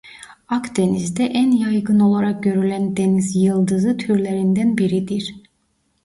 [0.47, 5.33] Akdeniz'de en yaygın olarak görülen denizyıldızı türlerinden biridir.